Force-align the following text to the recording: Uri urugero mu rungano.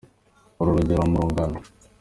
Uri 0.59 0.69
urugero 0.71 1.03
mu 1.11 1.17
rungano. 1.21 1.57